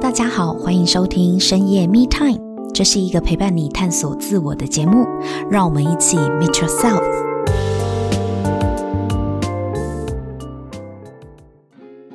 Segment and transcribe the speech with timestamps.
[0.00, 2.38] 大家好，欢迎收听深夜 Me Time，
[2.72, 5.06] 这是一个陪伴你探索自我的节目，
[5.50, 7.02] 让我们一起 Meet Yourself。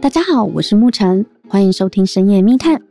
[0.01, 2.81] 大家好，我是沐晨，欢迎收听深夜密探。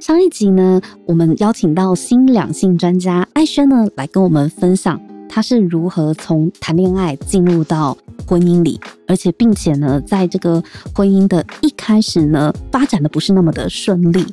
[0.00, 7.96] 上一集呢，我们邀请到新两性专家艾轩呢，来跟我们分享他是如何从谈恋爱进入到
[8.26, 8.80] 婚姻里，
[9.12, 10.64] 而且并且呢，在这个
[10.94, 14.24] 婚姻的一开始呢，发展的不是那么的顺利，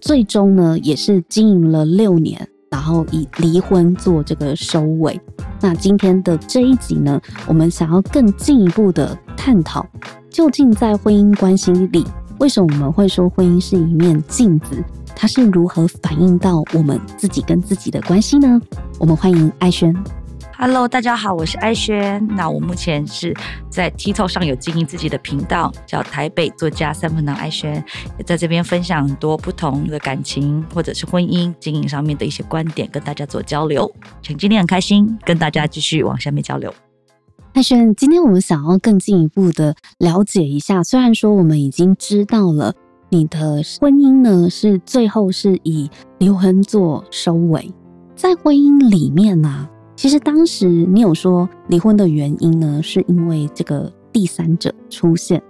[0.00, 5.20] 最终呢，也是经营了六年，然后以离婚做这个收尾。
[5.60, 9.86] 那今天的这一集呢，我们想要更进一步的探讨，
[10.30, 12.02] 究竟在婚姻关系里，
[12.38, 14.82] 为什么我们会说婚姻是一面镜子？
[15.14, 18.58] 它是如何反映到我们自己跟自己的关系呢？
[18.98, 19.94] 我们欢迎艾轩。
[20.54, 22.24] Hello，大家好，我是艾轩。
[22.36, 23.34] 那我目前是
[23.68, 27.82] 在 TikTok 上有经营自己的频道，叫台北作家三分糖艾轩，
[28.18, 33.90] 也在这边分享很多不同的感情或者是婚姻经营上面的一些观点，跟大家做交流。
[34.22, 36.72] 请今天很开心跟大家继续往下面交流。
[37.54, 42.74] 艾轩，今天我们想要更进一步的了解一下，虽然说我们已经知道了
[43.08, 47.72] 你的婚姻呢是最后是以离婚做收尾，
[48.14, 49.68] 在婚姻里面呢、
[50.02, 55.40] 其实当时你有说离婚的原因呢，是因为这个第三者出现。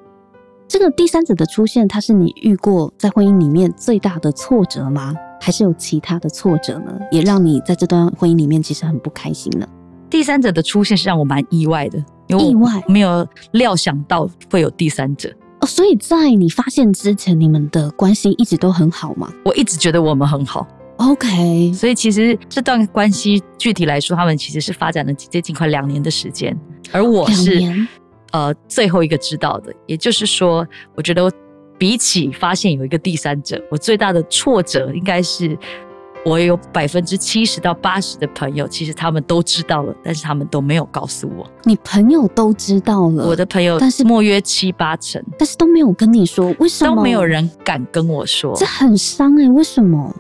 [0.69, 5.15] 这个第三者的出现，它是你遇过在婚姻里面最大的挫折吗？
[5.41, 6.93] 还是有其他的挫折呢？
[7.11, 9.67] 也让你在这段婚姻里面其实很不开心呢？
[10.11, 15.67] 第三者的出现是让我蛮意外的，意外，没有料想到会有第三者哦。
[15.67, 19.33] 所以在你发现之前，你们的关系一直都很好吗？
[19.47, 20.69] 我一直觉得我们很好。
[20.97, 26.57] OK，所以其实这段关系具体来说，他们其实是发展了接近快两年的时间，
[26.93, 27.61] 而我是
[28.31, 29.73] 呃最后一个知道的。
[29.87, 31.31] 也就是说，我觉得
[31.77, 35.59] 比起发现有一个第三者，我最大的挫折应该是
[36.25, 41.45] 我有百分之七十到八十的朋友，其实他们都知道了，但是他们都没有告诉我。
[41.65, 48.55] 你朋友都知道了，我的朋友，但是莫约七八成，但是都没有跟你说，为什么都没有人敢跟我说？
[48.57, 50.15] 这很伤哎、欸，为什么？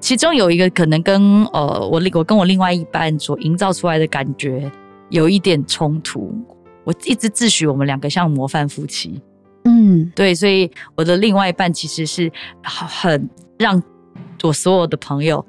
[0.00, 4.70] 其中有一个可能跟呃我另我跟我另外一半所营造出来的感觉
[5.10, 6.32] 有一点冲突。
[6.84, 9.20] 我一直自诩我们两个像模范夫妻，
[9.64, 12.32] 嗯，对，所以我的另外一半其实是
[12.62, 13.28] 很
[13.58, 13.82] 让
[14.42, 15.44] 我所有的朋友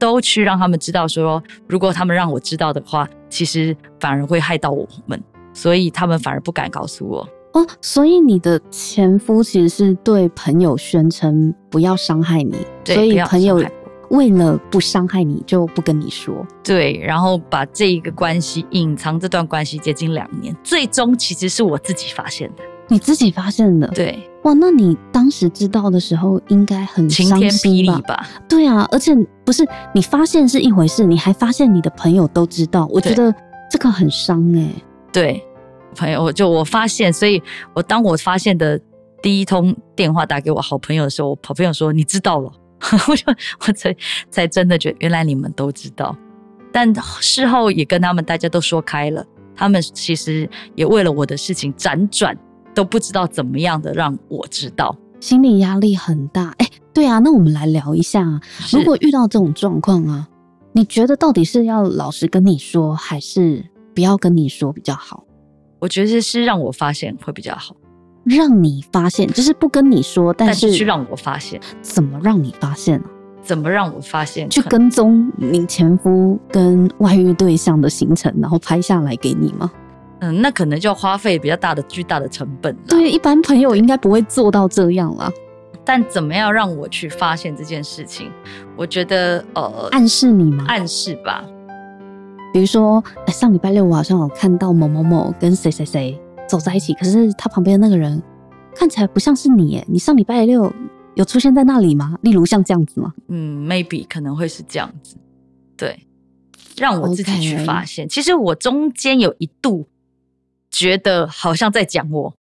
[0.00, 5.22] 都去让他们知道说，如果他们让我知道的话，其实反而会害到我们，
[5.52, 7.28] 所以他们反而不敢告诉我。
[7.52, 13.62] 哦，所以你的前夫其实是对朋友宣称不要伤害你，对，所以朋友。
[14.10, 16.46] 为了不伤害你，就不跟你说。
[16.62, 22.62] 对，然后把这一个关系隐藏，这段关系接近两年，最终其实是我自己发现的。
[22.88, 23.86] 你自己发现的？
[23.88, 24.18] 对。
[24.42, 27.08] 哇，那你当时知道的时候，应该很？
[27.08, 28.26] 晴天霹雳吧？
[28.48, 33.32] 对啊，而且不是你发现是一回事，你还发现你的朋友都知道，我觉得
[33.70, 34.84] 这个很伤哎、欸。
[35.12, 35.44] 对，
[35.94, 37.40] 朋友，我就我发现，所以
[37.74, 38.80] 我当我发现的
[39.22, 42.50] 第一通电话打给我好朋友的时候，我好朋友说你知道了。
[43.08, 43.24] 我就
[43.66, 43.94] 我才
[44.30, 46.16] 才真的觉得，原来你们都知道，
[46.72, 49.24] 但事后也跟他们大家都说开了，
[49.54, 52.36] 他们其实也为了我的事情辗转
[52.74, 56.54] 都不知道怎么样的让我知道，心理压力很大。
[56.58, 58.40] 哎，对啊，那我们来聊一下，
[58.72, 60.28] 如果遇到这种状况啊，
[60.72, 63.64] 你觉得到底是要老实跟你说，还是
[63.94, 65.24] 不要跟你说比较好？
[65.80, 67.74] 我觉得是让我发现会比较好。
[68.36, 73.06] 让你发现，就是不跟你说，但是，去让我发现，怎么让你发现呢？
[73.42, 74.48] 怎么让我发现？
[74.48, 79.70] 去跟踪你前夫跟外遇对象的行程，然后拍下来给你吗？
[80.20, 82.76] 嗯，那可能就要花费比较大的、巨大的成本。
[82.86, 85.32] 对，一般朋友应该不会做到这样啦。
[85.82, 88.30] 但怎么样让我去发现这件事情？
[88.76, 90.66] 我觉得，呃，暗示你吗？
[90.68, 91.42] 暗示吧。
[92.52, 96.20] 比如说，欸，上礼拜六我好像有看到某某某跟谁谁谁。
[96.50, 98.20] 走在一起，可是他旁边的那个人
[98.74, 99.86] 看起来不像是你耶。
[99.88, 100.72] 你上礼拜六
[101.14, 102.18] 有出现在那里吗？
[102.22, 103.14] 例如像这样子吗？
[103.28, 105.16] 嗯，maybe 可能会是这样子。
[105.76, 106.08] 对，
[106.76, 108.08] 让我自己去发现。
[108.08, 109.86] 其实我中间有一度
[110.72, 112.34] 觉得好像在讲我，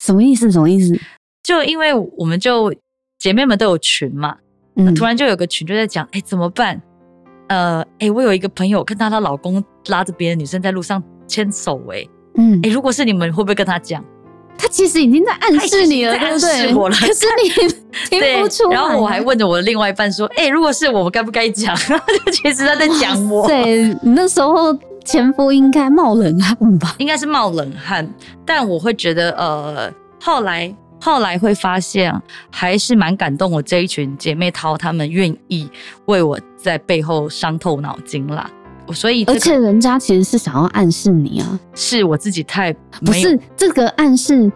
[0.00, 0.50] 什么意思？
[0.50, 0.98] 什么意思？
[1.44, 2.74] 就因为我们就
[3.20, 4.36] 姐妹们都有群嘛，
[4.74, 6.82] 嗯，突然就有个群就在讲，哎，怎么办？
[7.46, 12.04] 呃，哎，我有一个朋友看到她老公拉着别的女生在路上牵手，哎。
[12.36, 14.04] 嗯，哎、欸，如果是你们，会不会跟他讲？
[14.56, 16.50] 他其实已经在暗示你了，对不对？
[16.50, 17.50] 暗示我了，可是你
[18.08, 18.74] 听不出来。
[18.74, 21.76] 然后我还问着我的另外一半说：“哎、欸，如果是我们，该不该讲？”
[22.32, 23.46] 其实他在讲我。
[23.48, 26.94] 对，你那时候前夫应该冒冷汗吧？
[26.98, 28.08] 应该是冒冷汗，
[28.46, 29.92] 但我会觉得，呃，
[30.22, 32.14] 后来后来会发现，
[32.48, 35.68] 还是蛮感动我这一群姐妹淘，她们愿意
[36.06, 38.48] 为我在背后伤透脑筋啦。
[38.92, 42.72] 所以、这个，而且人家其实是想要暗示你啊，是我自己太
[43.04, 44.50] 不是这个暗示，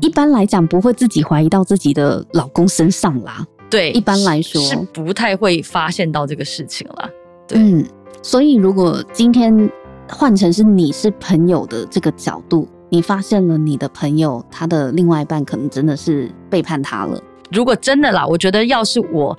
[0.00, 3.44] 一般来讲不会自己怀疑到自己的老公身上啦。
[3.68, 7.10] 对，一般来说是，是不太会发现到这个事情啦。
[7.48, 7.84] 对，嗯，
[8.22, 9.68] 所以如果今天
[10.08, 17.20] 换成是你是朋友的这个角度，你发现了你的朋友他的另外一半可能真的是背叛他了。
[17.50, 19.36] 如果真的啦，我觉得要是我。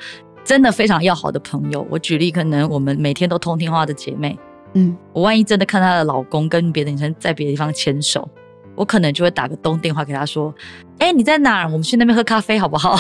[0.48, 4.40] 真的非常要好的朋友，我举例，可能我们每天都通电话的姐妹，
[4.76, 8.26] 嗯，我万一真的看她的老公跟别的女生在别的地方牵手，
[8.74, 10.56] 我可能就会打个东电话给她说
[11.00, 11.66] ：“哎、欸，你在哪儿？
[11.66, 12.98] 我们去那边喝咖啡好不好？”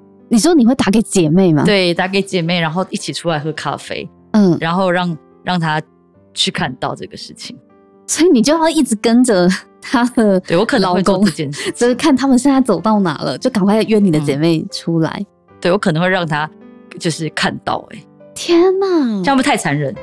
[0.30, 1.64] 你说你会打给姐妹吗？
[1.64, 5.82] 对，打给姐妹，然后一起出来喝咖啡，嗯，然后让让她
[6.32, 7.58] 去看到这个事情，
[8.06, 9.48] 所以你就要一直跟着
[9.82, 15.10] 她的，对我可能会做这件事， 就是看他们现在走到哪了，就赶快约你的姐妹出来。
[15.18, 15.26] 嗯、
[15.60, 16.48] 对我可能会让她。
[16.98, 19.94] 就是看到哎、欸，天哪，这样不太残忍？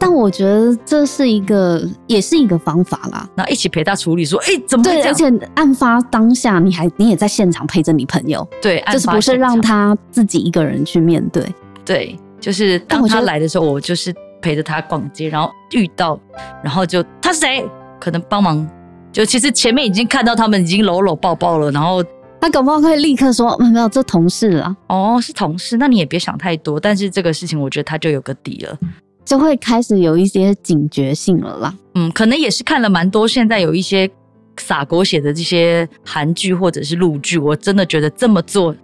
[0.00, 3.28] 但我觉得这是一个，也是一个方法啦。
[3.34, 4.84] 然后一起陪他处理，说，哎、欸，怎么？
[4.84, 11.44] 对，而且案发当下，你还你也在现场陪着你朋友，对，就是不是让他自己一个人去面对？
[11.84, 16.20] 对，就是当他来的时候，我就是陪着他逛街，然后遇到，
[16.62, 17.68] 然后就他是谁？
[17.98, 18.64] 可能帮忙，
[19.10, 22.04] 就其实前面已经看到他们已经搂搂抱抱了，然后。
[22.40, 26.78] 他搞不好会立刻说：“没有，没有，这同事啊。”哦，是同事，那你也别想太多。
[26.78, 28.78] 但是这个事情，我觉得他就有个底了，
[29.24, 31.74] 就会开始有一些警觉性了啦。
[31.94, 34.08] 嗯，可能也是看了蛮多，现在有一些
[34.56, 38.74] 洒狗血的这些韩剧或者是陆剧，我真的觉得这么做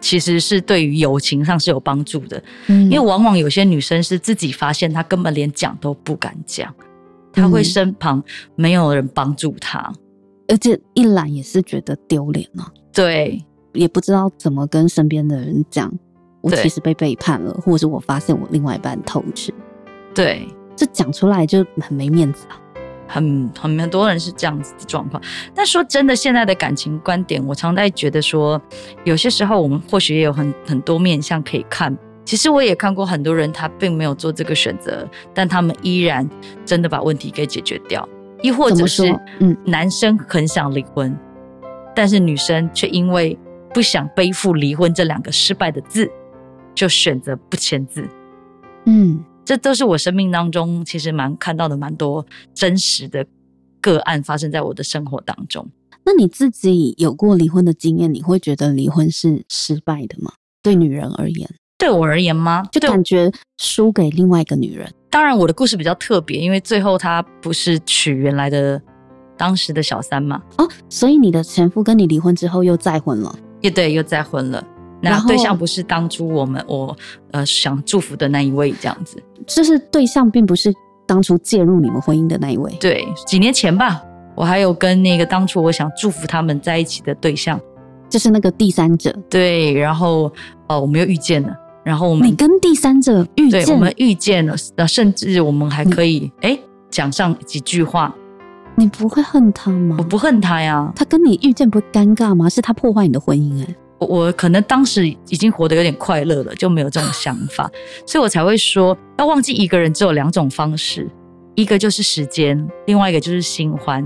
[0.00, 2.42] 其实是对于友情上是有帮助的。
[2.68, 6.74] 嗯，因为往往有些女生是自己发现她根本连讲都不敢讲，
[7.32, 8.22] 她会身旁
[8.56, 9.96] 没有人帮助她，嗯，
[10.48, 12.66] 而且一来也是觉得丢脸了。
[12.94, 15.92] 对，也不知道怎么跟身边的人讲，
[16.40, 19.52] 我其实被背叛了，或者是我发现我另外一半偷吃。
[20.14, 20.46] 对，
[20.76, 22.54] 这讲出来就很没面子啊，
[23.08, 25.20] 很很很多人是这样子的状况。
[25.54, 28.60] 但说真的，现在的感情观点，我常在觉得说，
[29.02, 31.96] 有些时候我们或许也有很很多面向可以看。
[32.24, 36.26] 其实我也看过很多人，他并没有做这个选择，但他们依然
[36.64, 38.08] 真的把问题给解决掉，
[38.40, 41.14] 亦或者是嗯，男生很想离婚。
[41.94, 43.38] 但是女生却因为
[43.72, 46.10] 不想背负离婚这两个失败的字，
[46.74, 48.04] 就选择不签字。
[48.86, 53.24] 嗯，这都是我生命当中其实蛮看到的蛮多真实的
[53.80, 55.68] 个案发生在我的生活当中。
[56.04, 60.32] 那你自己有过离婚的经验，你会觉得离婚是失败的吗？
[60.62, 61.48] 对女人而言，
[61.78, 62.62] 对我而言吗？
[62.70, 64.92] 就感觉输给另外一个女人。
[65.10, 68.80] 当然，我的故事比较特别，因为最后他不是娶原来的。
[69.36, 74.64] 当时的小三嘛，哦，所以你的前夫跟你离婚之后又再婚了，也对，又再婚了。
[75.00, 76.96] 然后对象不是当初我们我
[77.32, 80.72] 呃想祝福的那一位，这样子，就是对象并不是
[81.04, 82.72] 当初介入你们婚姻的那一位。
[82.80, 84.02] 对，几年前吧，
[84.34, 87.60] 我还有跟那个当初我想祝福他们在一起的对象，
[88.08, 89.14] 就是那个第三者。
[89.28, 90.32] 对，然后
[90.68, 91.54] 呃我们又遇见了，
[91.84, 96.58] 然后我们你跟第三者遇见，对，我们遇见了，那甚至我们还可以哎
[96.88, 98.14] 讲上几句话。
[98.76, 99.96] 你不会恨他吗？
[99.98, 100.92] 我不恨他呀。
[100.96, 102.48] 他跟你遇见不会尴尬吗？
[102.48, 103.76] 是他破坏你的婚姻哎、欸。
[103.98, 107.70] 我我可能当时已经活得有点快乐了，就没有这种想法，
[108.06, 111.08] 所以我才会说，要忘记一个人只有两种方式，
[111.54, 114.04] 一个就是时间，另外一个就是新欢。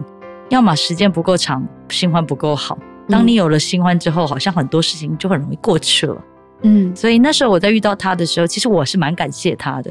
[0.51, 2.79] 要么时间不够长，新欢不够好。
[3.09, 6.17] 当你有了新欢之后，好像很多事情就很容易过去了。
[6.63, 9.91] 嗯，所以那时候我在遇到他的时候，其实我是蛮感谢他的。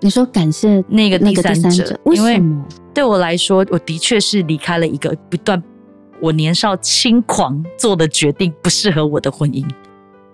[0.00, 2.64] 你说感谢那个第三者，三者为什么？
[2.96, 5.62] 对我来说，我的确是离开了一个不断
[6.18, 9.62] 我年少轻狂做的决定，不适合我的婚姻。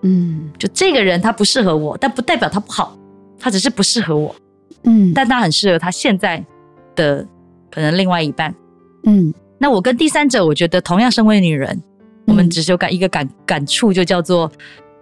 [0.03, 2.97] 嗯，就这个人他不适合我，但不代表他不好，
[3.37, 4.33] 他只是不适合我。
[4.83, 6.41] 嗯，但他很适合他现在
[6.95, 7.27] 的
[7.69, 8.55] 可能另外一半。
[9.03, 11.83] 嗯，那我跟第三者，我觉得同样身为女人，嗯、
[12.27, 14.49] 我们只是有感一个感感触，就叫做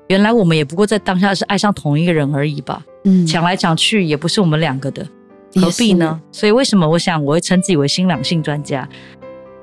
[0.07, 2.83] 原来我们也不过在当下是爱上同一个人而已吧。
[3.03, 5.07] 嗯，抢来抢去也不是我们两个的，
[5.55, 6.19] 何必呢？
[6.31, 8.87] 所以为什么我想我会称自己为新两性专家？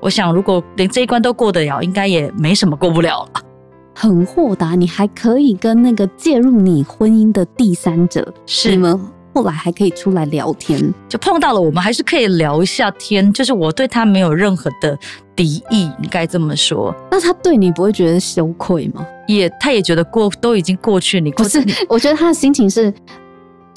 [0.01, 3.41] 我想如果连这一关都过得了，应该也没什么过不了了。
[3.93, 8.97] 很豁达，你还可以跟那个介入你婚姻的第三者，是你们
[9.33, 13.33] 后来还可以出来聊天，就碰到了，我们还是可以聊一下天。
[13.33, 14.97] 就是我对他没有任何的
[15.35, 16.95] 敌意，应该这么说。
[17.11, 19.05] 那他对你不会觉得羞愧吗？
[19.27, 21.61] 也，他也觉得过都已经过去，你不是？
[21.89, 22.93] 我觉得他的心情是。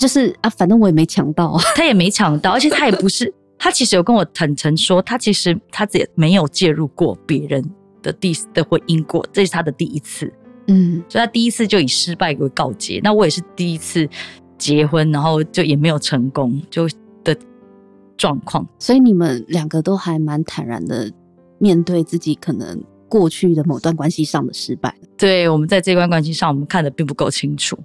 [0.03, 7.65] 就是啊，反正我也没抢到啊， 他也没抢到，而且他也不是，他其实有跟我坦诚说，他其实他也没有介入过别人
[8.03, 10.33] 的第的婚姻过，这是他的第一次。
[10.67, 13.01] 嗯，所以他第一次就以失败为告捷。
[13.05, 14.09] 那我也是第一次
[14.59, 16.89] 结婚，然后就也没有成功，就
[17.23, 17.37] 的
[18.17, 18.67] 状况。
[18.81, 21.09] 所以你们两个都还蛮坦然的
[21.59, 24.93] 面对自己可能过去的某段关系上的失败。
[25.17, 27.79] 对，我们在这段关系上，我们看的并不够清楚。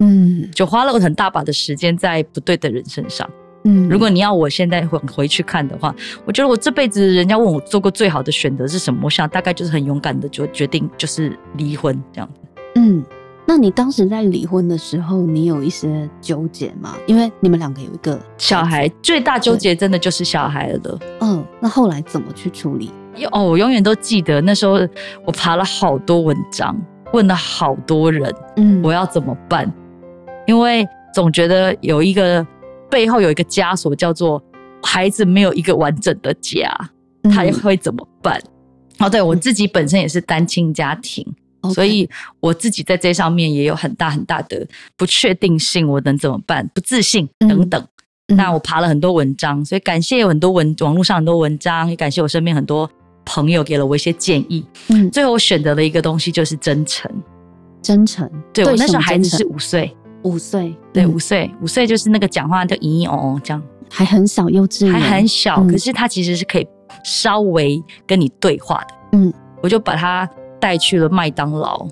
[0.00, 3.28] 嗯，就花了很大把的时间在不对的人身上。
[3.64, 12.40] 嗯，如果你要我现在回回去看的话，我觉得我这辈子人家问我做过最好的选择是什么，我想大概就是很勇敢的就决定就是离婚这样子。
[12.76, 13.04] 嗯，
[13.46, 16.96] 那你当时在离婚的时候，你有一些纠结吗？
[17.06, 20.98] 因为你们两个有一个小孩，最大纠结真的就是小孩了。
[21.20, 22.90] 嗯，那后来怎么去处理？
[23.32, 24.80] 哦，我永远都记得那时候
[25.26, 26.74] 我爬了好多文章，
[27.12, 29.70] 问了好多人，嗯，我要怎么办？
[30.46, 32.46] 因为总觉得有一个。
[32.90, 34.42] 背后有一个枷锁，叫做
[34.82, 36.68] 孩子没有一个完整的家，
[37.32, 38.36] 他会怎么办？
[38.98, 41.24] 哦，对，我自己本身也是单亲家庭，
[41.72, 44.66] 所以我自己在这上面也有很大很大的
[44.96, 46.68] 不确定性，我能怎么办？
[46.74, 47.80] 不自信等等。
[48.26, 52.90] 那我爬了很多文章，所以感谢有很多文网络上很多文章，也感谢我身边很多
[53.24, 54.66] 朋友给了我一些建议。
[54.88, 57.08] 嗯，最后我选择了一个东西，就是真诚。
[57.80, 59.96] 真诚，对，我那时候孩子是五岁。
[60.22, 66.66] 五岁，对，五岁，五岁就是那个讲话就嘤嘤哦哦这样，还很小，幼稚，还很小，可是他其实是可以
[67.04, 68.94] 稍微跟你对话的。
[69.12, 70.28] 嗯，我就把他
[70.60, 71.86] 带去了麦当劳，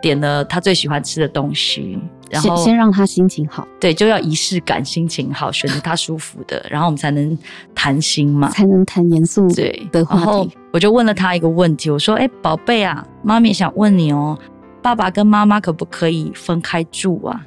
[0.00, 1.98] 点了他最喜欢吃的东西，
[2.30, 7.38] 然后先让他心情好，对，就要仪式感，心情好，选择他舒服的，然后我们才能
[7.74, 10.50] 谈心嘛，才能谈严肃对的话题。
[10.72, 14.38] 我就问了他一个问题，我说：“哎，宝贝啊，妈咪想问你哦。”
[14.82, 17.46] 爸爸跟妈妈可不可以分开住啊？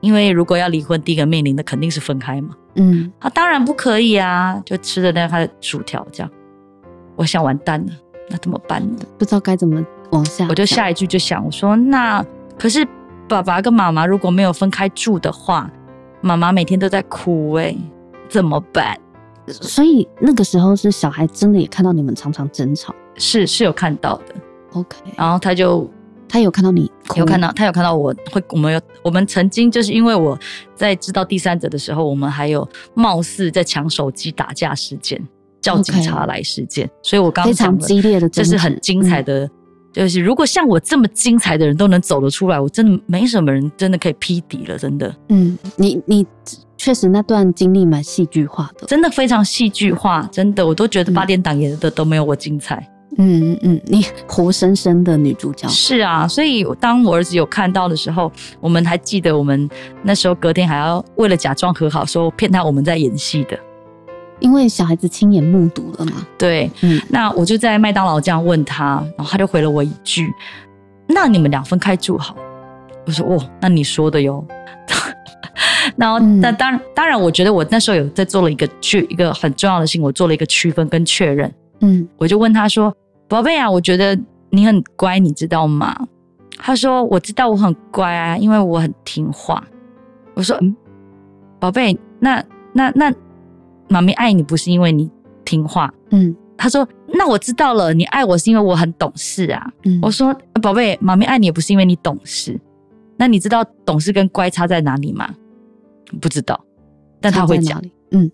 [0.00, 2.54] 因为如果要离婚，第一个面临的肯定是分开嘛。
[2.76, 6.30] 嗯，他、啊、当然不可以啊，就吃着那他的薯条这样。
[7.16, 7.92] 我想完蛋了，
[8.28, 9.02] 那怎么办呢？
[9.18, 10.46] 不知道该怎么往下。
[10.48, 12.24] 我就下一句就想，我说那
[12.58, 12.86] 可是
[13.28, 15.70] 爸爸跟妈妈如果没有分开住的话，
[16.20, 17.78] 妈妈每天都在哭哎、欸，
[18.28, 18.98] 怎么办？
[19.48, 24.34] 所以那个时候是小孩真的也看到你们常常争吵，是是有看到的。
[24.72, 25.90] OK，然后他就。
[26.30, 30.38] 他有看到你，有看到他有看到我会，我们有我们曾经就是因为我
[30.76, 35.20] 在知道第三者的时候，我们还有貌似在抢手机打架事件，
[35.60, 36.90] 叫警察来事件，Okay.
[37.02, 39.50] 所以我刚非常激烈的，这是很精彩的，嗯、
[39.92, 45.12] 就是如果像我这么精彩的人都能走得出来，我真的没什么人真的可以匹敌了，真的。
[45.30, 46.24] 嗯，你你
[46.76, 52.88] 确实那段经历蛮戏剧化的，真的非常戏剧化，真的我都觉得八点档演的都没有我精彩。
[53.18, 59.68] 嗯嗯，你活生生的女主角是啊，所以当我儿子有看到的时候，我们还记得我们
[60.02, 63.58] 那时候隔天还要为了假装和好，说骗他我们在演戏的，
[64.38, 66.26] 因为小孩子亲眼目睹了嘛。
[66.38, 70.32] 对，嗯，那我就在麦当劳这样问他，然后他就回了我一句
[71.08, 72.36] ：“那你们俩分开住好。”
[73.06, 74.44] 我说：“哦，那你说的哟。
[75.96, 81.52] ”然后，那当然，当然，我觉得我那时候有在做了一个区一个很重要的事情，我做了一个区分跟确认。
[81.80, 82.94] 嗯，我就问他说。
[83.28, 84.18] 宝贝啊，我觉得
[84.50, 85.96] 你很乖，你知道吗？
[86.58, 89.64] 他说：“我知道我很乖啊，因为我很听话。”
[90.34, 90.74] 我说：“嗯，
[91.60, 93.14] 宝贝，那那那，
[93.88, 95.08] 妈咪爱你不是因为你
[95.44, 96.84] 听话。”嗯，他说
[97.14, 102.60] ：“那我知道了，你爱我是因为我很懂事啊。”嗯，我说：“宝贝，妈咪爱你也不是因为你懂事。
[103.16, 105.32] 那你知道懂事跟乖差在哪里吗？”
[106.20, 106.60] 不知道，
[107.20, 107.80] 但他会讲。
[108.10, 108.28] 嗯。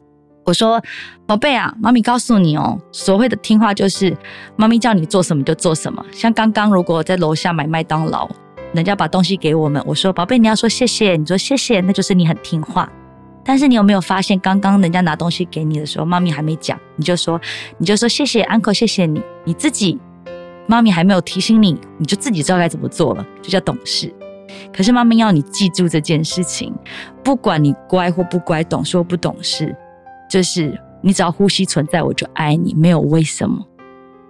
[0.46, 0.80] 我说
[1.26, 4.16] ：“宝贝啊，妈咪告诉你哦，所谓的听话就是
[4.54, 6.04] 妈咪叫你做什么就做什么。
[6.12, 8.28] 像刚刚如果在楼下买麦当劳，
[8.72, 12.88] 人家把东西给我们，我说宝贝你要说谢谢，你说谢谢，那就是你很听话。
[13.44, 17.40] 但是你有没有发现，刚刚人家拿东西给你的时候，妈咪还没讲，你就说
[17.78, 19.98] 你就说谢谢，uncle，谢谢你，你自己
[20.68, 24.14] 妈咪还没有提醒你，你就自己知道该怎么做了，就叫懂事。
[24.72, 26.72] 可是妈咪要你记住这件事情，
[27.24, 29.74] 不管你乖或不乖，懂事或不懂事。”
[30.28, 33.64] 就是你只要呼吸存在，我就爱你，没有为什么，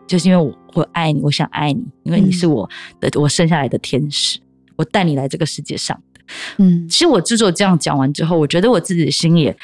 [0.07, 2.69] 就是因为我会爱你，我想爱你，因为你是我
[3.01, 4.39] 的，我生下来的天使，
[4.77, 6.21] 我带你来这个世界上的。
[6.59, 9.57] 嗯，其实我之所以这样讲完之后，我觉得我自己的心也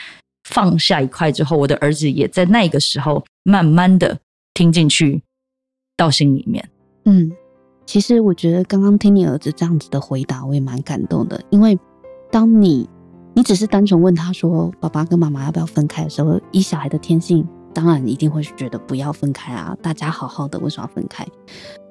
[0.48, 4.18] 放下一块之后，我的儿子也在那个时候慢慢的
[4.54, 5.22] 听进去
[5.96, 6.66] 到心里面。
[7.04, 7.30] 嗯，
[7.84, 11.78] 其实我觉得刚刚听你儿子这样子的回答，我也蛮感动的，因为
[12.30, 12.88] 当你。
[13.34, 19.74] 你只是单纯问他说：“爸爸跟妈妈要不要分开？”的时候，以小孩的天性，当然一定会觉得不要分开啊！
[19.80, 21.26] 大家好好的，为什么要分开？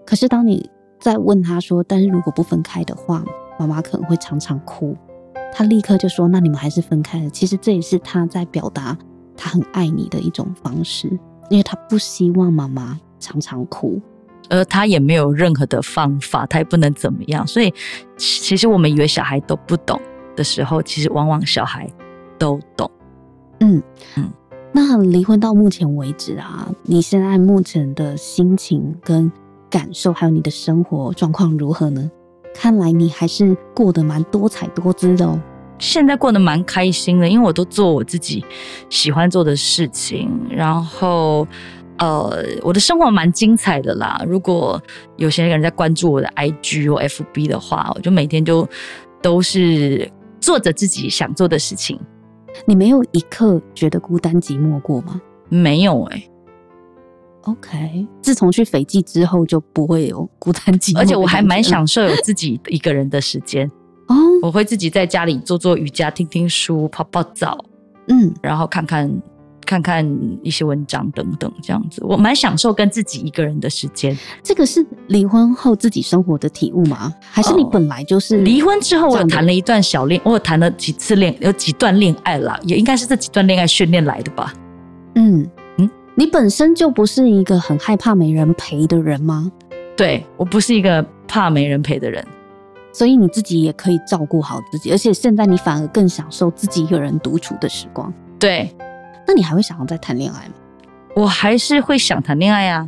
[0.06, 0.70] 可是当你
[1.00, 3.24] 再问他说：“但是如果不分开的话，
[3.58, 4.96] 妈妈可能会常常哭。”
[5.52, 8.96] 他立刻就说：“那你们还是分开了。”其实这也是他在表达
[9.36, 11.08] 他很爱你的一种方式，
[11.50, 14.00] 因为他不希望妈妈常常哭。
[14.50, 17.48] 而他也没有任何的方法，他也不能怎么样。
[17.48, 17.74] 所以，
[18.18, 20.00] 其实我们以为小孩都不懂
[20.42, 21.88] 的时候，其实往往小孩
[22.40, 22.90] 都懂。
[23.60, 23.84] 嗯
[24.18, 24.28] 嗯。
[24.74, 29.32] 那离婚到目前为止啊，你现在目前的心情跟
[29.70, 32.10] 感受，还有你的生活状况如何呢？
[32.56, 35.40] 看来你还是过得蛮多彩多姿的哦。
[35.78, 38.44] 现在过得蛮开心的，因为我都做我自己
[38.90, 41.48] 喜欢做的事情，然后
[41.98, 44.24] 呃，我的生活蛮精彩的啦。
[44.28, 44.82] 如果
[45.18, 48.68] 有些人在关注我的 IG 或 FB 的话，我就每天就
[49.22, 50.10] 都是
[50.42, 51.98] 做着自己想做的事情。
[52.66, 55.22] 你没有一刻觉得孤单寂寞过吗？
[55.48, 56.32] 没有哎、欸。
[57.44, 63.66] OK，自从去斐济之后就不会有孤单寂寞，而且我还蛮享受有自己一个人的时间
[64.08, 64.16] 哦。
[64.44, 67.58] 我会自己在家里做做瑜伽、听听书、泡泡澡，
[68.10, 69.10] 嗯，然后看看
[69.72, 70.06] 看看
[70.44, 74.18] 一些文章等等，这样子我蛮享受跟自己一个人的时间。
[74.44, 77.14] 这个是离婚后自己生活的体悟吗？
[77.22, 84.54] 还是你本来就是离婚之后，我有谈了一段小恋，我有谈了几次恋，有几段恋爱啦，也应该是这几段恋爱训练来的吧？
[85.16, 85.90] 嗯嗯。
[86.16, 89.50] 你本身就不是一个很害怕没人陪的人吗？
[89.96, 92.22] 对，我不是一个怕没人陪的人，
[92.92, 98.14] 所以你自己也可以照顾好自己，而且现在你反而更享受自己一个人独处的时光。
[98.38, 98.70] 对，
[99.28, 100.54] 那你还会想要再谈恋爱吗？
[101.16, 102.88] 我还是会想谈恋爱啊，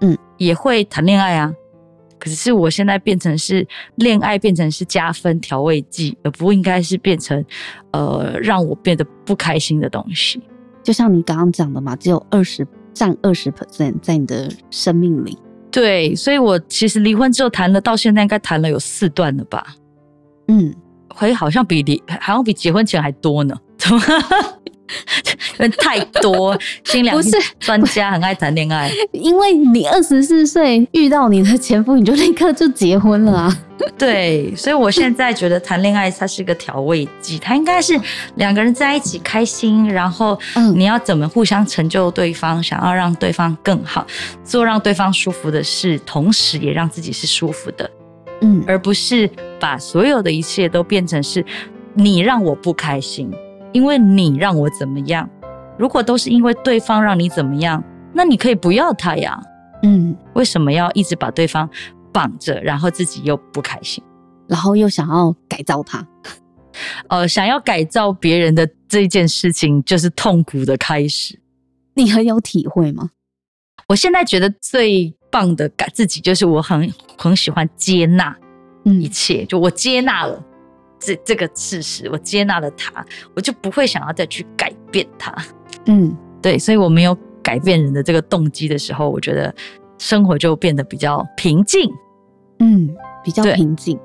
[0.00, 1.52] 嗯，也会谈恋爱啊。
[2.18, 7.44] 可是我现在变成是恋爱变成是加分调味剂，而不应该是变成
[7.92, 10.42] 呃让我变得不开心的东西。
[10.82, 15.38] 就像你刚刚讲的嘛，只有二十占二十 percent 在你的生命里。
[15.70, 19.64] 对，所以我其实离婚之后谈了，到现在应该谈了有四段了吧？
[20.48, 20.74] 嗯，
[21.10, 23.54] 会好像比离好像比结婚前还多呢。
[23.76, 24.00] 怎么？
[25.78, 28.90] 太多，新娘不是专家，很爱谈恋爱。
[29.12, 33.58] 因为你二十四岁遇到你的前夫，你就立刻就结婚了啊。
[33.96, 37.98] 对，所以我现在觉得谈恋爱它是一个调味剂，它应该是
[38.36, 40.38] 两个人在一起开心，然后
[40.74, 44.06] 你要怎么互相成就对方，想要让对方更好，
[44.44, 47.88] 做让对方舒服的事，同时也让自己是舒服的，
[48.42, 51.44] 嗯，而不是把所有的一切都变成是
[51.94, 53.32] 你让我不开心。
[53.78, 55.30] 因为你让我怎么样？
[55.78, 57.80] 如果都是因为对方让你怎么样，
[58.12, 59.40] 那你可以不要他呀。
[59.84, 61.70] 嗯，为什么要一直把对方
[62.12, 64.02] 绑着，然后自己又不开心，
[64.48, 66.04] 然后又想要改造他？
[67.08, 71.38] 呃，想要改造别人的这件事情，就是痛苦的开始。
[71.94, 73.10] 你很有体会吗？
[73.86, 78.36] 我现在觉得最棒的改自己，就是我很很喜欢接纳
[78.82, 80.44] 一切，就我接纳了。
[80.98, 85.34] 这这个事实，我接纳了他，我就不会想要再去改变他。
[85.86, 89.54] 嗯，对，所以我没有改变人的这个动机的时候，我觉得
[89.98, 91.90] 生活就变得比较平静。
[92.58, 93.98] 嗯，比较平静。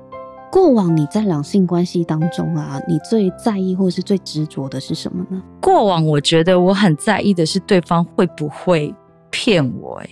[0.50, 5.42] 过往你在两性关系当中啊，你最在意或是最执着的是什么呢？
[5.60, 8.94] 过往我觉得我很在意的是对方会不会
[9.30, 9.96] 骗我。
[9.96, 10.08] 哎，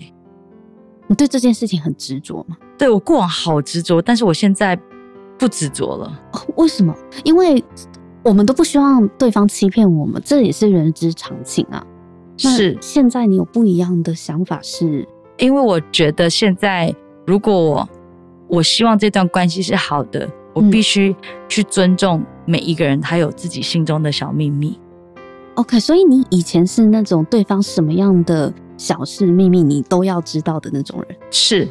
[1.07, 2.57] 你对这件事情很执着吗？
[2.77, 4.79] 对，我过往好执着，但是我现在。
[5.43, 6.21] 不执着了。
[6.55, 6.95] 为什么？
[7.25, 7.63] 因为
[8.23, 11.85] 我们都不希望对方欺骗我们，这也是人之常情啊。
[12.37, 16.95] 是，现在你有不一样的想法是，是因为我觉得现在，
[17.27, 17.89] 如果我
[18.47, 21.13] 我希望这段关系是好的，我必须
[21.49, 24.79] 去尊重每一个人，他有自己心中的小秘密。
[25.57, 31.19] OK，所以你以前是那种对方什么样的小事秘密你都要知道的那种人？
[31.33, 31.69] 是。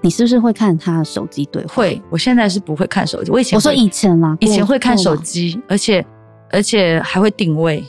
[0.00, 1.74] 你是不是会看他的手机对话？
[1.74, 3.30] 会，我现在是不会看手机。
[3.30, 6.04] 我以前我说以前啦，以前会看手机，而且
[6.50, 7.84] 而且还会定位。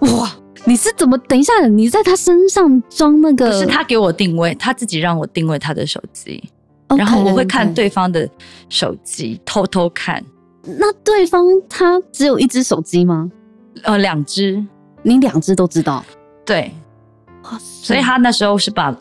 [0.00, 0.30] 哇，
[0.64, 1.16] 你是怎么？
[1.18, 3.52] 等一下，你在他身上装那个？
[3.52, 6.42] 是他给我定位，他自己让我定位他的手机
[6.88, 8.28] ，okay, 然后我会看对方的
[8.68, 10.24] 手机，偷偷看。
[10.78, 13.30] 那对方他只有一只手机吗？
[13.82, 14.64] 呃，两只。
[15.04, 16.04] 你两只都知道？
[16.44, 16.70] 对。
[17.58, 18.96] 所以他那时候是把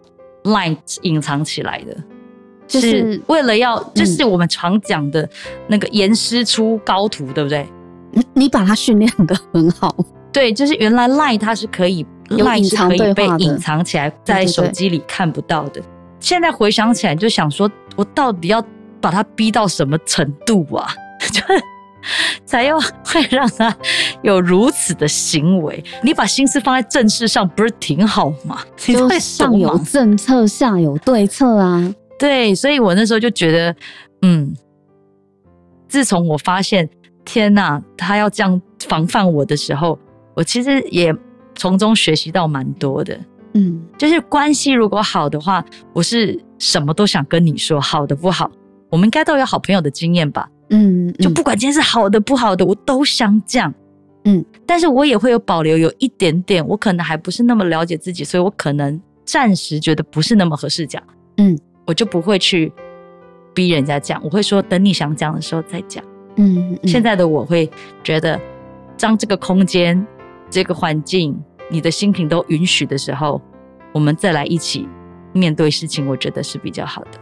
[0.45, 1.95] Line 隐藏起来的。
[2.71, 5.27] 就是为了要，就是我们常讲的
[5.67, 7.67] 那个严师出高徒，对不对？
[8.11, 9.95] 你你把它训练的很好。
[10.31, 15.81] 对，就是原来 Line 它是可以，Line 是可以被隐藏起来，在手机里看不到的。
[16.19, 18.63] 现在回想起来，就想说，我到底要
[19.01, 20.87] 把他逼到什么程度啊？
[21.31, 21.63] 就是
[22.45, 23.75] 才要会让他
[24.23, 25.83] 有如此的行为？
[26.01, 28.59] 你把心思放在正事上，不是挺好吗？
[28.75, 31.93] 就上有政策，下有对策啊。
[32.21, 33.75] 对，所以我那时候就觉得，
[34.21, 34.53] 嗯，
[35.87, 36.87] 自从我发现
[37.25, 39.97] 天哪，他要这样防范我的时候，
[40.35, 41.11] 我其实也
[41.55, 43.19] 从中学习到蛮多的。
[43.55, 48.51] 嗯，就是关系如果好的话，我是什么都想跟你说，好的不好，
[48.91, 50.47] 我们应该都有好朋友的经验吧？
[50.69, 53.73] 嗯，嗯，就不管今天是好的不好的，我都想讲。
[54.25, 61.01] 嗯，但是我也会有保留，有一点点，我可能还不是那么了解自己，所以我可能暂时觉得不是那么合适讲。
[61.37, 61.57] 嗯，
[61.91, 62.71] 我就不会去
[63.53, 66.01] 逼人家讲，我会说等你想讲的时候再讲。
[66.37, 67.69] 嗯，嗯，现在的我会
[68.01, 68.39] 觉得，
[68.97, 70.07] 当这个空间、
[70.49, 71.37] 这个环境、
[71.69, 73.41] 你的心情都允许的时候，
[73.91, 74.87] 我们再来一起
[75.33, 77.19] 面对事情，我觉得是比较好的。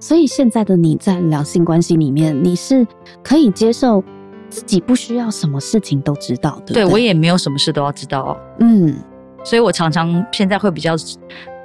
[0.00, 2.86] 所以现在的你在两性关系里面，你是
[3.22, 4.02] 可以接受。
[4.50, 8.36] 自己不需要什么事情都知道的，对，对我也没有什么事都要知道哦。
[8.60, 8.96] 嗯，
[9.44, 10.96] 所以我常常现在会比较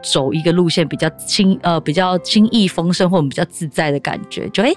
[0.03, 4.47] 走一个路线，比较轻呃，比较轻易丰盛或者比较自在的感觉。
[4.49, 4.71] 就哎，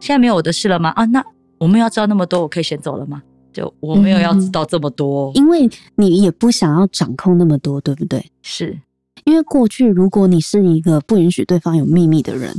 [0.00, 0.90] 现在没有我的事了吗？
[0.90, 1.24] 啊，那
[1.58, 3.22] 我没有要知道那么多，我可以先走了吗？
[3.52, 8.24] 就我没有要知道这么多，嗯，因为你也不想要掌控那么多，对不对？
[8.42, 8.78] 是
[9.24, 12.54] 因为过去如果你是一个不允许对方有秘密的人，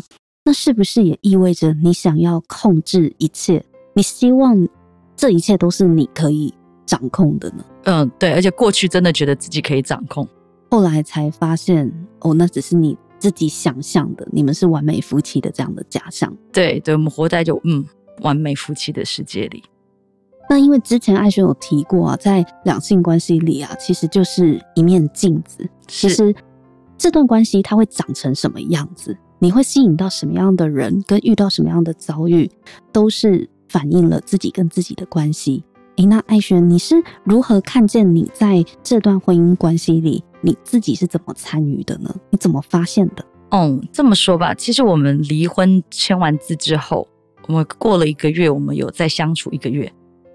[0.46, 3.64] 那是不是也意味着你想要控制一切？
[3.94, 4.68] 你希望？
[5.16, 6.52] 这一切都是你可以
[6.88, 7.64] 掌控的呢？
[7.84, 10.28] 嗯，对，而且过去真的觉得自己可以掌控，
[10.74, 11.88] 后来才发现，
[12.22, 16.36] 哦，那只是你自己想象的，你们是完美夫妻的这样的假象。
[16.52, 17.86] 对，对，我们活在就嗯
[18.24, 19.64] 完美夫妻的世界里。
[20.50, 25.64] 那因为之前艾轩有提过啊，在两性关系里啊，其实就是一面镜子。
[25.88, 26.34] 其实
[26.98, 32.50] 这段关系它会长成什么样子，你会吸引到什么样的人，跟遇到什么样的遭遇，
[32.92, 33.48] 都是。
[33.70, 35.64] 反映了自己跟自己的关系。
[35.96, 42.14] 诶，那艾轩，你是如何看见你在这段婚姻关系里，你自己是怎么参与的呢？
[42.30, 43.26] 你怎么发现的？
[43.52, 47.08] 嗯，这么说吧，其实我们离婚签完字之后，
[47.48, 49.92] 我们过了一个月，我们有再相处一个月，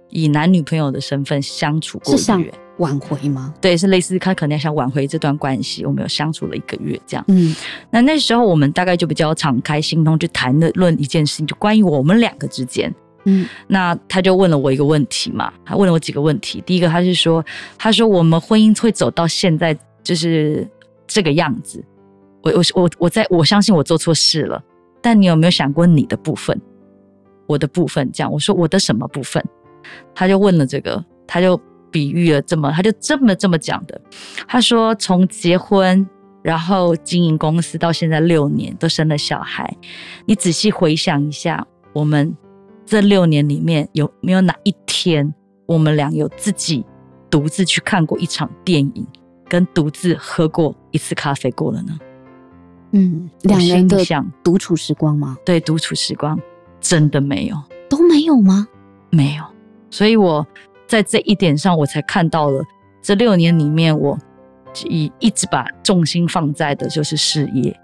[0.08, 3.52] 以男女朋友的身份相处过一个月，挽回吗？
[3.60, 7.24] 对，是类似他可能要想挽回这段关系，我们有相处了一个月这样。
[7.28, 7.54] 嗯，
[7.90, 12.94] 那那时候我们大概就比较敞开心胸去谈论一件事情，就关于我们两个之间。
[13.24, 16.62] 嗯，那他就问了我一个问题嘛，他问了我几个问题。
[16.64, 17.44] 第一个，他是说，
[17.76, 19.76] 他说我们婚姻会走到现在
[20.08, 20.66] 就是
[21.06, 21.84] 这个样子，
[22.42, 24.62] 我我我我在我相信我做错事了，
[25.02, 26.58] 但你有没有想过你的部分，
[27.46, 28.10] 我的部分？
[28.10, 29.44] 这样，我说我的什么部分？
[30.14, 34.00] 他就问了这个，他就比喻了这么，他就这么这么讲的。
[34.46, 36.08] 他说，从结婚
[36.42, 39.76] 然后经营公司到现在六年，都生了小孩，
[40.24, 42.34] 你仔细回想一下，我们。
[42.90, 45.34] 这六年里面有没有哪一天
[45.66, 46.82] 我们俩有自己
[47.28, 49.06] 独自去看过一场电影，
[49.48, 51.98] 跟独自喝过一次咖啡过了呢？
[52.92, 53.98] 嗯，两人的
[54.42, 55.36] 独处时光吗？
[55.44, 56.38] 对，独处时光
[56.80, 57.56] 真的没有，
[57.88, 58.66] 都没有吗？
[59.10, 59.44] 没有。
[59.90, 60.46] 所以我
[60.86, 62.64] 在这一点上，我才看到了
[63.02, 64.18] 这六年里面，我
[64.84, 67.74] 一一直把重心放在的就是事业。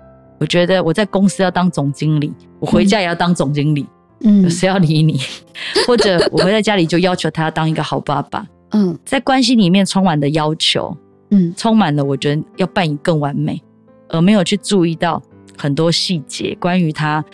[0.40, 3.82] 我觉得我在公司要当总经理，我回家也要当总经理。
[4.20, 5.20] 嗯嗯，谁要理你？
[5.86, 8.46] 或者我回在家里就要求他要当一个好爸爸。
[8.70, 10.96] 嗯，在关系里面充满的要求，
[11.36, 13.60] 嗯，充满了我觉得要扮演更完美，
[14.08, 15.20] 而没有去注意到
[15.58, 16.56] 很多细节。
[16.60, 17.24] 关于他，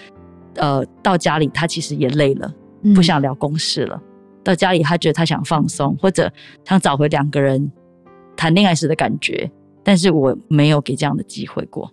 [0.54, 2.50] 呃，到家里他其实也累了，
[2.94, 4.00] 不想聊公事了。
[4.42, 6.32] 到家里他觉得他想放松，或者
[6.64, 7.70] 想找回两个人
[8.34, 9.50] 谈恋爱时的感觉，
[9.84, 11.92] 但是我没有给这样的机会过。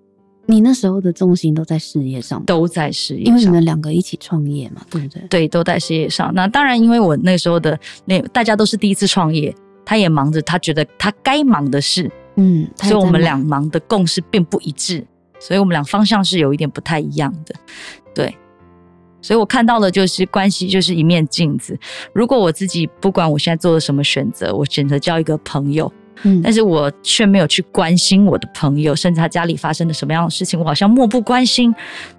[0.49, 5.21] 你那时候的重心都在事业上，都在事业上，因为你们两个一起创业嘛，对不对？
[5.29, 6.33] 对，都在事业上。
[6.33, 9.53] 那当然，因为我那时候的那大家都是第一次创业，
[9.87, 15.01] 他也忙着他觉得他该忙的事，嗯，所以我们俩忙的共识并不一致，
[15.39, 17.55] 所以我们俩方向是有一点不太一样的。
[18.13, 18.35] 对，
[19.21, 21.79] 所以我看到的就是关系就是一面镜子。
[22.11, 25.89] 如果我自己不管我现在做了什么选择，我选择交一个朋友。
[26.23, 31.73] 嗯，但是我却没有去关心我的朋友，甚至他家里发生了什么样的事情，我好像漠不关心。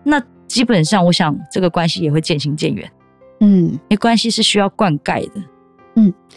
[0.04, 2.90] 那基本上，我想这个关系也会渐行渐远。
[3.40, 5.42] 嗯，因为关系是需要灌溉的。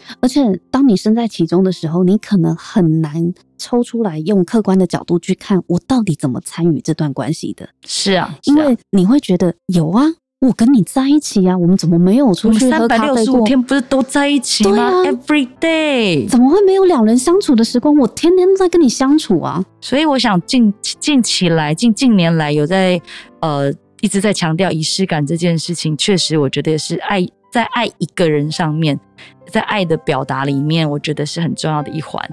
[0.08, 7.68] 嗯，而且当你身在其中的时候，你可能很难抽出来用客观的角度去看我到底怎么参与这段关系的。
[7.86, 10.04] 是啊，因为你会觉得有啊。
[10.42, 12.88] 我跟你在一起呀、啊，我们怎么没有出去喝咖啡过？
[12.88, 14.70] 三百六十五天不是都在一起吗？
[14.70, 17.96] 对啊，Every day，怎么会没有两人相处的时光？
[17.96, 19.64] 我天天都在跟你相处啊！
[19.80, 23.00] 所以我想近近期来，近近年来有在
[23.38, 25.96] 呃一直在强调仪式感这件事情。
[25.96, 28.98] 确实，我觉得也是爱在爱一个人上面，
[29.46, 32.26] 在爱的表达里面，我觉得是很重要的一环。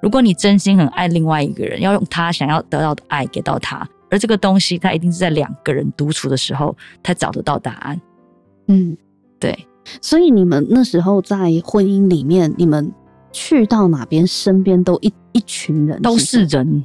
[0.00, 3.86] 如果你真心很爱另外一个人，要用他想要得到的爱给到他。
[4.10, 8.00] 而这个东西，他一定是在两个人独处的时候，才找得到答案。
[8.68, 8.96] 嗯，
[9.38, 9.66] 对。
[10.00, 12.92] 所以你们那时候在婚姻里面，你们
[13.30, 16.84] 去到哪边，身边都一一群人都是人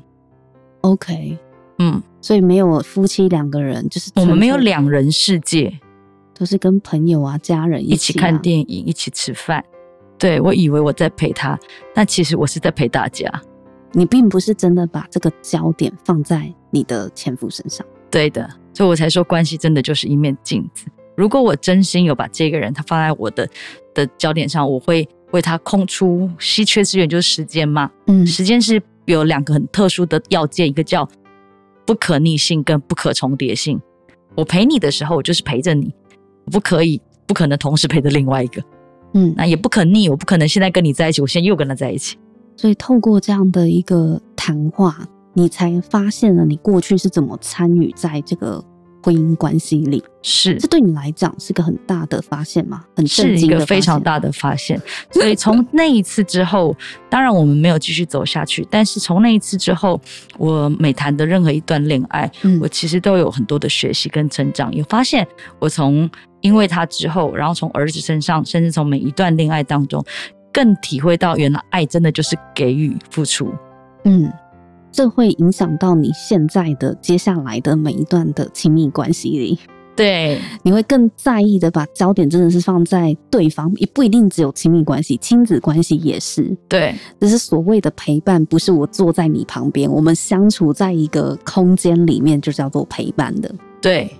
[0.81, 1.37] ，OK，
[1.79, 5.79] 嗯，所以没有夫妻两个人，就是我们没有两人世界，
[6.37, 9.63] 都是跟朋友啊、家人一起、啊、一起看电影、一起吃饭。
[10.17, 11.57] 对，我以为我在陪他，
[11.93, 13.31] 但其实我是在陪大家。
[13.93, 17.85] 你并不是真的把这个焦点放在你的前夫身上。
[18.11, 20.85] 对的，所以我才说关系真的就是一面镜子。
[21.15, 23.49] 如果我真心有把这个人他放在我的
[23.93, 27.89] 的焦点上，我会为他空出稀缺资源，就是时间嘛。
[28.05, 31.07] 嗯，时间是有两个很特殊的要件，一个叫
[31.85, 33.79] 不可逆性跟不可重叠性。
[34.35, 35.96] 我陪你的时候，我就是陪着你，我
[36.51, 38.63] 不可以不可能同时陪着另外一个。
[39.13, 42.17] 嗯，那也不可逆，我不可能现在跟你在一起，我现在又跟他在一起。
[42.55, 48.63] 所以透过这样的一个谈话，你才发现了你过去是怎么参与在这个
[49.07, 50.03] 婚姻关系里。
[50.21, 52.83] 是，这对你来讲是个很大的发现吗？
[52.93, 54.77] 很震惊的是一个非常大的发现。
[55.11, 56.75] 所以 从那一次之后，
[57.09, 58.67] 当然我们没有继续走下去。
[58.69, 59.97] 但是从那一次之后，
[60.37, 64.75] 我每谈的任何一段恋爱，嗯，我其实都有很多的学习跟成长。
[64.75, 65.25] 有发现，
[65.59, 66.09] 我从
[66.41, 70.03] 因为他之后，然后从儿子身上，甚至从每一段恋爱当中，
[70.51, 73.53] 更体会到原来爱真的就是给予付出。
[74.03, 74.29] 嗯，
[74.97, 79.59] 这会影响到你现在的接下来的每一段的亲密关系里。
[79.95, 86.57] 对，你会更在意的把焦点真的是放在对方，也不一定只有亲密关系，亲子关系也是。
[86.67, 93.53] 对，只是所谓的陪伴，不是我坐在你旁边，我们相处在一个空间里面，就叫做陪伴的。
[93.79, 94.11] 对，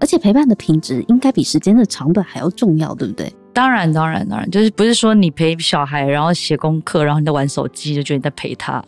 [0.00, 3.30] 而且陪伴的品质应该比时间的长短还要重要，对不对？
[3.52, 8.82] 当然，当然，当然，就是不是说你陪小孩，然后写功课，然后你在玩手机，就觉得你在陪他。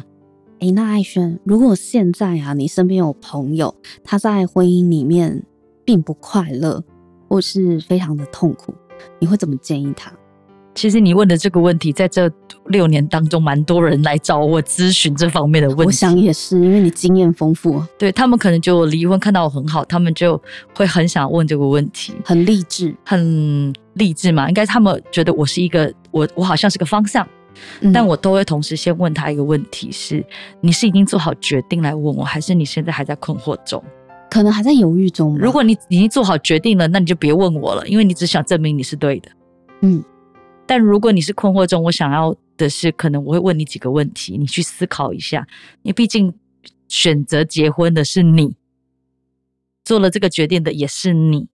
[0.61, 5.43] 哎，那艾轩，如果现在啊，你身边有朋友，他在婚姻里面，
[5.85, 6.83] 并不快乐，
[7.29, 8.73] 或是非常的痛苦，
[9.19, 10.13] 你会怎么建议他？
[10.75, 12.29] 其实你问的这个问题，在这
[12.67, 15.85] 六年当中，蛮多人来找我咨询这方面的问题。
[15.85, 20.41] 我想也是，因为你经验丰富，对，他们可能就离婚，看到我很好，他们就
[20.75, 24.49] 会很想问这个问题，很励志，很励志嘛。
[24.49, 27.25] 应该他们觉得我是一个，我我好像是个方向，
[27.81, 30.25] 嗯，但我都会同时先问他一个问题是：
[30.61, 33.83] 你是已经做好决定来问我，还是你现在还在困惑中？
[34.31, 35.39] 可能还在犹豫中。
[35.39, 39.31] 如果你已经做好决定了，那你就别问我了，因为你只想证明你是对的。
[39.81, 40.03] 嗯，
[40.67, 45.47] 但如果你是困惑中，我想要的是，可能我会问你几个问题，你去思考一下。
[45.83, 46.35] 你毕竟
[46.89, 48.57] 选择结婚的是你，
[49.85, 51.47] 做了这个决定的也是你，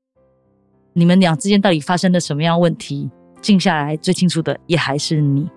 [0.94, 3.10] 你们俩之间到底发生了什么样问题？
[3.42, 5.48] 静下来最清楚的也还是你。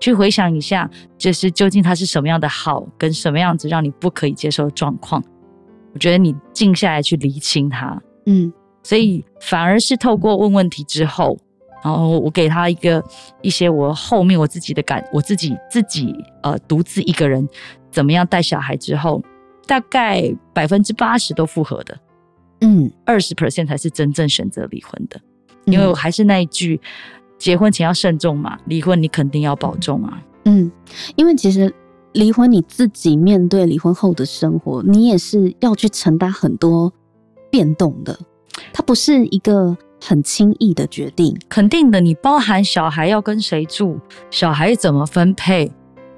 [0.00, 5.22] 去回想一下，就是究竟它是什么样的好，跟什么样子让你不可以接受的状况。
[5.94, 8.52] 我觉得你静下来去厘清他，嗯，
[8.82, 11.36] 所以反而是透过问问题之后，
[11.82, 13.02] 然后我给他一个
[13.40, 17.48] 一些我后面我自己的感，我自己自己呃独自一个人
[17.90, 19.22] 怎么样带小孩之后，
[19.66, 21.98] 大概百分之八十都复合的，
[22.60, 25.18] 嗯，二十 percent 才是真正选择离婚的，
[25.64, 26.80] 因为我还是那一句，
[27.38, 30.70] 结婚前要慎重嘛，离婚你肯定要保重啊，嗯，
[31.16, 31.72] 因为其实。
[32.14, 36.90] 离婚，你自己面对离婚后的生活，你也是要去承担很多
[37.50, 38.18] 变动的。
[38.72, 42.00] 它不是一个很轻易的决定，肯定的。
[42.00, 45.70] 你包含小孩要跟谁住，小孩怎么分配，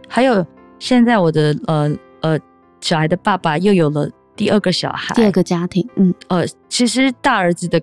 [0.09, 0.47] 还有
[0.79, 2.39] 现在我的呃呃
[2.81, 5.87] 小孩的爸爸又有了第二个小孩，第二个家庭。
[5.97, 7.83] 嗯，呃，其实大儿子的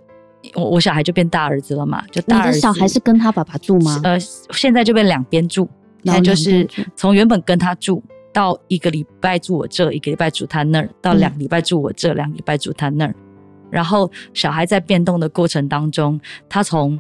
[0.56, 2.50] 我我小孩就变大儿子了嘛，就大儿子。
[2.50, 4.00] 你的小孩是跟他爸爸住吗？
[4.04, 4.18] 呃，
[4.52, 5.68] 现在就变两边住。
[6.04, 13.14] 那就是从原本跟他住到一个礼拜住我这，一个礼拜住他那儿，到两个礼拜住我这，两个礼拜住他那儿。
[13.70, 16.98] 然后小孩在变动的过程当中，他从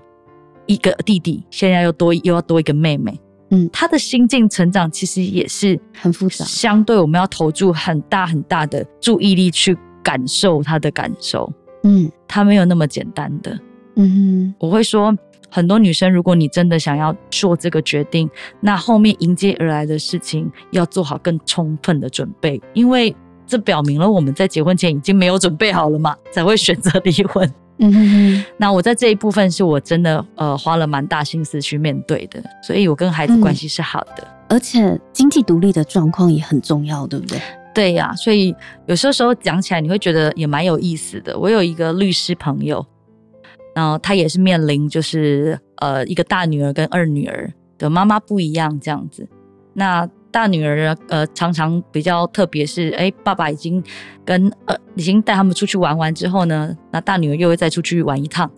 [0.65, 3.17] 一个弟弟，现在又多又要多一个妹妹。
[3.51, 11.49] 嗯，他的心境成长其实也是很复杂，相对我们要投注很大很大的注意力去感受他的感受。
[11.83, 13.59] 嗯，他没有那么简单的。
[13.95, 15.15] 嗯，我会说。
[15.49, 23.15] 很多女生，如果你真的想要做这个决定，那后面迎接而来的事情要做好更充分的准备，因为
[23.47, 27.49] 这表明了我们在结婚前已经没有准备好了嘛，才会选择离婚。
[27.77, 28.45] 嗯哼哼。
[28.59, 37.39] 那我在这一部分是我真的呃花了蛮大心思去面对的，所以我跟孩子关系是好的，嗯、而且经济独立的状况也很重要，对不对？
[37.77, 38.55] 对呀、所以
[38.87, 41.37] 有时候时候讲起来你会觉得也蛮有意思的。
[41.37, 42.83] 我有一个律师朋友。
[43.75, 49.27] 然后他也是面临，就是呃，一个大女儿跟二女儿的妈妈不一样这样子。
[49.73, 53.83] 那大女儿，呃，常常比较特别是，哎，爸爸已经
[54.25, 58.49] 跟呃已经带他们出去玩完之后呢，那大女儿又会再出去玩一趟，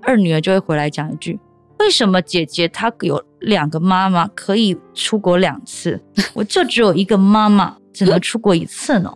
[0.00, 1.38] 二女儿就会回来讲一句：
[1.80, 6.00] 为什么姐姐她有两个妈妈可以出国两次，
[6.32, 7.76] 我就只有一个妈妈？
[7.98, 9.12] 只能出国一次呢。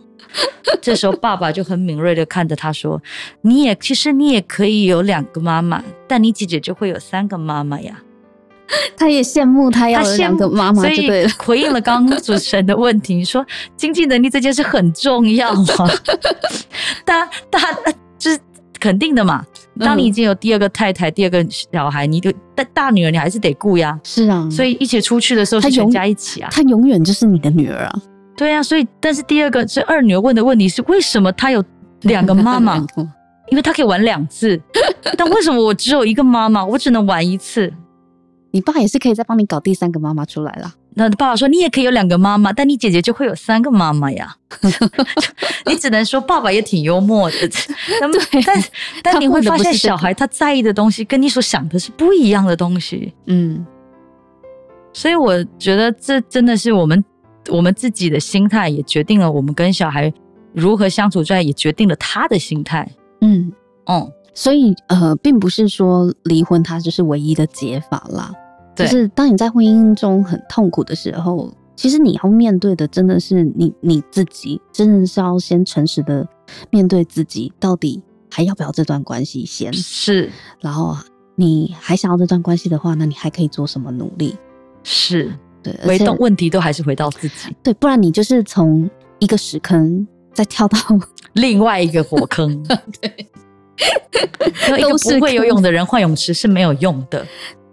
[0.81, 3.01] 这时候爸爸就很敏锐的看着他说
[3.41, 8.01] ：“你也其实你也可以有两个妈妈，但你姐姐就会有三个妈妈呀。
[8.97, 11.29] ”他也羡慕他要有两个妈妈，就对了。
[11.37, 13.45] 回应了刚刚主持人的问题，说
[13.77, 15.89] 经济能力这件事很重要吗？
[17.05, 17.59] 大大
[18.17, 18.37] 就是
[18.79, 19.45] 肯定的嘛。
[19.79, 23.97] 当你已经有第二个太太、第二个小孩，你就大大女儿你还是得顾呀。
[24.03, 26.49] 是啊，所以一起出去的时候是全家一起啊。
[26.51, 28.01] 她永远就是你的女儿啊。
[28.35, 31.63] 对啊，所以但是第二个是二女儿问的问题是为什么她有
[32.01, 32.77] 两个妈妈？
[33.49, 34.59] 因为她可以玩两次，
[35.17, 36.65] 但为什么我只有一个妈妈？
[36.65, 37.71] 我只能玩一次。
[38.51, 40.71] 你爸也是可以再帮你搞第三个妈妈出来了。
[40.95, 44.35] 那爸爸说你也可以有两个妈妈，但你姐姐就会有三个妈妈呀。
[45.65, 47.37] 你只能说爸爸也挺幽默的。
[47.99, 48.11] 但
[49.01, 53.11] 但你会发现小孩他在意的东西跟你所想的是不一样的东西。
[53.25, 53.65] 嗯，
[54.93, 57.03] 所以我觉得这真的是我们
[57.49, 60.11] 我们自己的心态也决定了我们跟小孩
[60.53, 62.89] 如何相处，在也决定了他的心态。
[63.21, 63.51] 嗯
[63.85, 68.31] 哦，所以呃，并不是说离婚它就是唯一的解法啦。
[68.75, 76.27] 就是当你在婚姻中很痛苦的时候，其实你要面对的真的是你你自己，真的是要先诚实的
[76.71, 78.01] 面对自己，到底
[78.31, 80.31] 还要不要这段关系先是。
[80.59, 80.97] 然后
[81.35, 84.35] 你还想要这段关系的话，那你还可以做什么努力？
[84.83, 85.31] 是
[85.63, 90.77] 对，回到问题都还是回到自己，对，不然你就是从一个屎坑再跳到
[91.33, 92.61] 另外一个火坑。
[93.01, 93.27] 对，
[94.77, 97.25] 一个不会游泳的人换泳池是没有用的。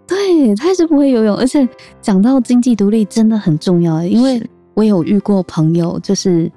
[0.07, 1.67] 对，他是不会游泳，而且
[2.01, 4.41] 讲到经济独立真的很重要，因为
[4.73, 6.51] 我有遇过朋友，就是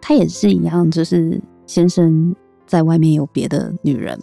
[0.00, 2.34] 他也是一样，就是先生
[2.66, 4.18] 在外面有别的女人，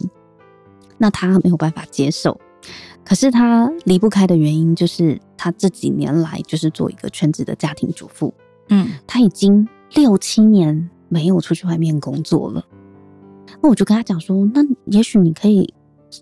[0.96, 2.38] 那他没有办法接受，
[3.04, 8.32] 可是他离不开的原因就是他这几年来就是做一个全职的家庭主妇，
[8.68, 12.64] 嗯，他已经六七年没有出去外面工作了，
[13.60, 15.72] 那我就跟他讲说，那也许你可以。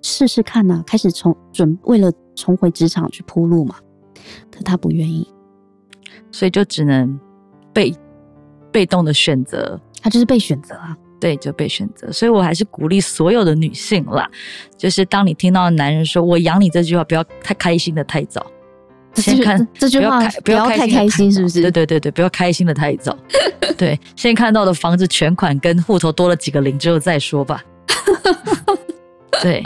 [0.05, 3.75] 试试看呐、啊，开始从准为了重回职场去铺路嘛，
[4.49, 5.27] 可他不愿意，
[6.31, 7.19] 所以就只能
[7.73, 7.93] 被
[8.71, 12.11] 被动的选择，他就是被选择啊，对，就被选择。
[12.11, 14.29] 所以我还是鼓励所有的女性啦，
[14.77, 18.45] 就是当你听到男人说“我养你”这句话，不要太开心的太早。
[19.17, 21.61] 先看这句话，不要太开心，是不是？
[21.63, 23.17] 对对对对，不要开心的太早。
[23.77, 27.63] 对，先看到的房子全款跟户头多了几个零之后再说吧。
[29.43, 29.63] 对，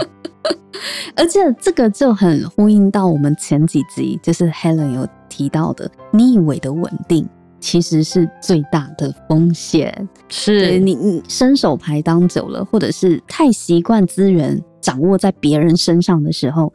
[1.14, 7.29] 而且这个就很呼应到我们前几集，就是 Helen 有提到的，你以为的稳定
[7.64, 10.07] 其实是最大的风险。
[10.29, 16.70] 是你你伸手牌当久了，或者是太习惯资源掌握在别人身上的时候，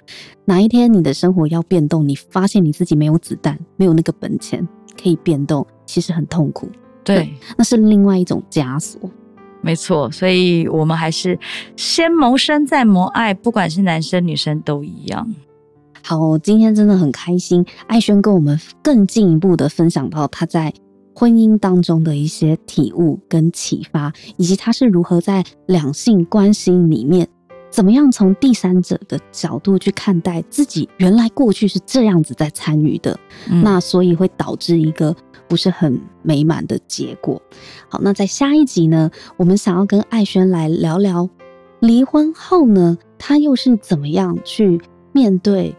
[0.46, 4.68] 哪一天你的生活要变动，你发现你自己没有子弹，没有那个本钱
[5.00, 6.68] 可以变动，其实很痛苦。
[7.04, 9.00] 对，对那是另外一种枷锁。
[9.62, 11.38] 没错，所以我们还是
[11.76, 15.32] 先谋生再谋爱，不管是男生女生都一样。
[16.04, 20.74] 好，今天真的很开心，艾轩跟我们更进一步的分享到他在
[21.16, 27.28] 婚姻当中的一些体悟跟启发，以及他是如何在两性关系里面，
[27.70, 35.16] 怎么样从第三者的角度去看待自己，原来过去是这样子在参与的，嗯、那所以会导致一个。
[35.48, 37.42] 不是很美满的结果。
[37.88, 41.28] 好，那在下一集呢，我们想要跟艾轩来聊聊
[41.80, 44.80] 离婚后呢，他又是怎么样去
[45.12, 45.76] 面对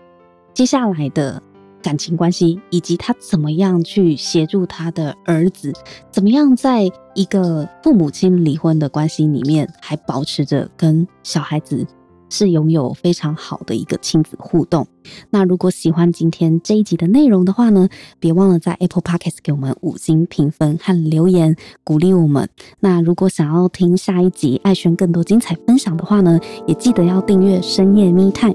[0.61, 1.43] 接下来的
[1.83, 5.73] 感情关系，以及他怎么样去协助他的儿子，
[6.11, 6.83] 怎么样在
[7.15, 11.87] 一个父母亲离婚的关系里面，还保持着跟小孩子。
[12.29, 14.87] 是拥有非常好的一个亲子互动。
[15.31, 17.89] 那如果喜欢今天这一集的内容的话呢，
[18.21, 22.49] 别忘了在 Apple Podcast 给我们五星评分和留言，鼓励我们。
[22.79, 28.55] 那如果想要听下一集艾轩更多精彩分享的话呢，也记得要订阅深夜密探。